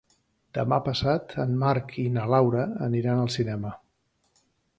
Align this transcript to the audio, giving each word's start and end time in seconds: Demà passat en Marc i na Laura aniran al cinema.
Demà 0.57 0.77
passat 0.87 1.35
en 1.43 1.53
Marc 1.65 1.93
i 2.05 2.07
na 2.17 2.25
Laura 2.35 2.65
aniran 2.87 3.23
al 3.27 3.31
cinema. 3.37 3.77